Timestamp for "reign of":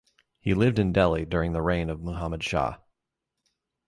1.61-2.01